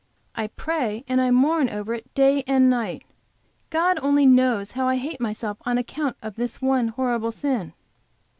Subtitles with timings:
[0.33, 3.03] I pray and mourn over it day and night.
[3.69, 7.73] God only knows how I hate myself on account of this one horrible sin!"